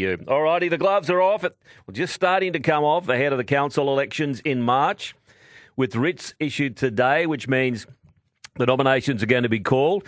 [0.00, 0.24] you.
[0.26, 1.42] All righty, the gloves are off.
[1.42, 1.52] Well,
[1.92, 5.14] just starting to come off ahead of the council elections in March,
[5.76, 7.86] with writs issued today, which means
[8.56, 10.04] the nominations are going to be called,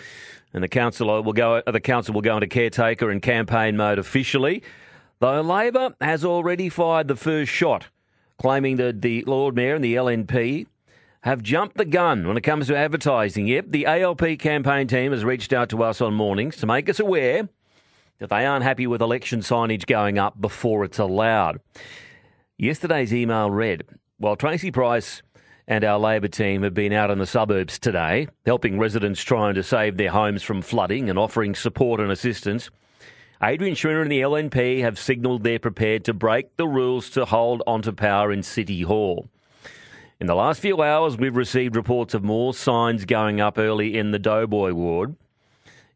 [0.53, 1.61] and the council will go.
[1.65, 4.63] The council will go into caretaker and campaign mode officially.
[5.19, 7.87] Though Labor has already fired the first shot,
[8.37, 10.67] claiming that the Lord Mayor and the LNP
[11.21, 13.47] have jumped the gun when it comes to advertising.
[13.47, 16.99] Yep, the ALP campaign team has reached out to us on mornings to make us
[16.99, 17.47] aware
[18.29, 21.59] they aren't happy with election signage going up before it's allowed.
[22.57, 23.83] Yesterday's email read
[24.17, 25.21] While Tracy Price
[25.67, 29.63] and our Labor team have been out in the suburbs today, helping residents trying to
[29.63, 32.69] save their homes from flooding and offering support and assistance.
[33.41, 37.61] Adrian Schrinner and the LNP have signalled they're prepared to break the rules to hold
[37.67, 39.29] onto power in City Hall.
[40.19, 44.11] In the last few hours, we've received reports of more signs going up early in
[44.11, 45.15] the Doboy ward.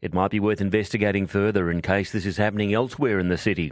[0.01, 3.71] It might be worth investigating further in case this is happening elsewhere in the city.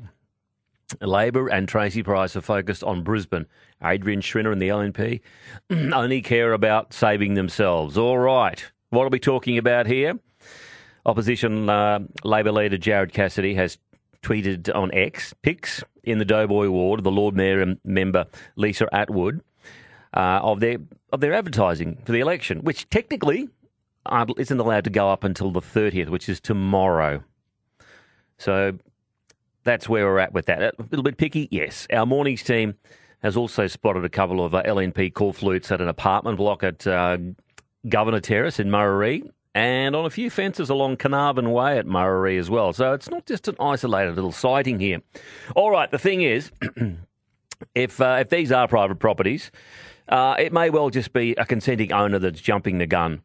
[1.01, 3.47] Labor and Tracy Price are focused on Brisbane.
[3.83, 5.21] Adrian Schrinner and the LNP
[5.93, 7.97] only care about saving themselves.
[7.97, 8.63] All right.
[8.89, 10.19] What are we talking about here?
[11.05, 13.77] Opposition uh, Labor leader Jared Cassidy has
[14.21, 19.41] tweeted on X pics in the Doboy ward, the Lord Mayor and member Lisa Atwood
[20.15, 20.77] uh, of their
[21.11, 23.49] of their advertising for the election, which technically
[24.37, 27.23] isn't allowed to go up until the 30th, which is tomorrow.
[28.37, 28.77] So
[29.63, 30.61] that's where we're at with that.
[30.61, 31.87] A little bit picky, yes.
[31.91, 32.75] Our mornings team
[33.21, 37.17] has also spotted a couple of uh, LNP corflutes at an apartment block at uh,
[37.89, 42.49] Governor Terrace in Murarrie and on a few fences along Carnarvon Way at Murarrie as
[42.49, 42.73] well.
[42.73, 45.01] So it's not just an isolated little sighting here.
[45.55, 46.51] All right, the thing is,
[47.75, 49.49] if uh, if these are private properties,
[50.09, 53.21] uh, it may well just be a consenting owner that's jumping the gun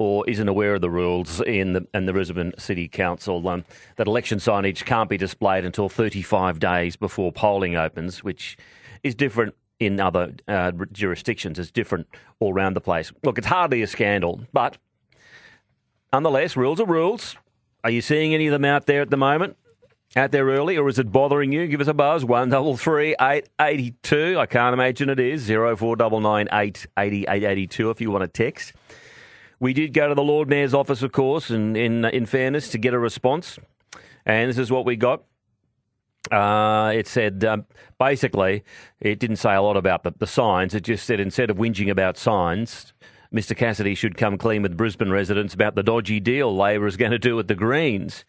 [0.00, 4.06] or isn't aware of the rules in the, in the Brisbane City Council um, that
[4.06, 8.56] election signage can't be displayed until 35 days before polling opens, which
[9.02, 11.58] is different in other uh, jurisdictions.
[11.58, 12.06] It's different
[12.38, 13.12] all around the place.
[13.22, 14.78] Look, it's hardly a scandal, but
[16.14, 17.36] nonetheless, rules are rules.
[17.84, 19.58] Are you seeing any of them out there at the moment?
[20.16, 21.68] out there early, or is it bothering you?
[21.68, 22.24] Give us a buzz.
[22.24, 24.36] One double three eight eighty two.
[24.40, 27.90] I can't imagine it is zero four double nine eight eighty eight eighty two.
[27.90, 28.72] If you want to text,
[29.60, 32.78] we did go to the Lord Mayor's office, of course, and in in fairness, to
[32.78, 33.58] get a response,
[34.26, 35.22] and this is what we got.
[36.30, 37.64] Uh, it said um,
[37.98, 38.64] basically,
[39.00, 40.74] it didn't say a lot about the, the signs.
[40.74, 42.92] It just said instead of whinging about signs,
[43.34, 43.56] Mr.
[43.56, 47.18] Cassidy should come clean with Brisbane residents about the dodgy deal Labor is going to
[47.18, 48.24] do with the Greens.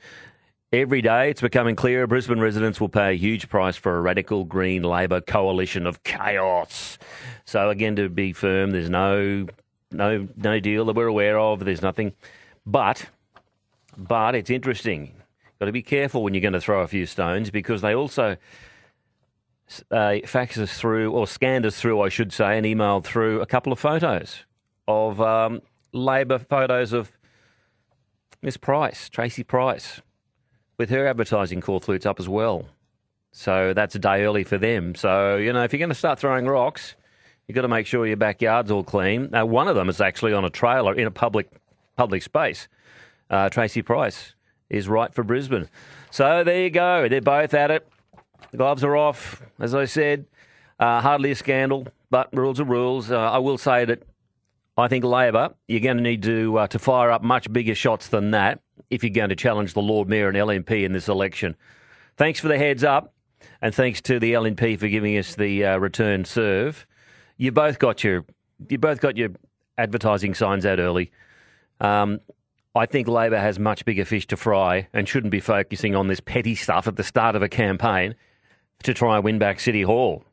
[0.74, 4.46] Every day it's becoming clearer Brisbane residents will pay a huge price for a radical
[4.46, 6.98] Green Labor coalition of chaos.
[7.44, 9.48] So again, to be firm, there's no
[9.92, 11.64] no no deal that we're aware of.
[11.64, 12.14] There's nothing,
[12.66, 13.08] but
[13.98, 15.14] but it's interesting.
[15.60, 18.38] Got to be careful when you're going to throw a few stones because they also
[19.92, 23.46] uh, fax us through or scanned us through, I should say, and emailed through a
[23.46, 24.44] couple of photos
[24.88, 25.62] of um,
[25.94, 27.12] Labor photos of
[28.42, 30.02] Miss Price, Tracy Price
[30.78, 32.66] with her advertising corflutes up as well.
[33.32, 34.96] So that's a day early for them.
[34.96, 36.96] So, you know, if you're going to start throwing rocks,
[37.52, 39.28] you've got to make sure your backyard's all clean.
[39.30, 41.50] Now, one of them is actually on a trailer in a public
[41.98, 42.70] public space.
[43.30, 44.36] Uh, Tracy Price
[44.70, 45.68] is right for Brisbane.
[46.12, 47.10] So there you go.
[47.10, 47.86] They're both at it.
[48.52, 50.28] The gloves are off, as I said.
[50.80, 53.12] Uh, hardly a scandal, but rules are rules.
[53.12, 54.04] Uh, I will say that
[54.78, 58.08] I think Labor, you're going to need to uh, to fire up much bigger shots
[58.08, 61.58] than that if you're going to challenge the Lord Mayor and LNP in this election.
[62.16, 63.14] Thanks for the heads up,
[63.62, 66.88] and thanks to the LNP for giving us the uh, return serve.
[67.42, 68.24] You both got your
[68.70, 69.30] you both got your
[69.76, 71.12] advertising signs out early.
[71.80, 72.20] Um,
[72.76, 76.20] I think Labor has much bigger fish to fry and shouldn't be focusing on this
[76.20, 78.14] petty stuff at the start of a campaign
[78.84, 80.24] to try and win back City Hall.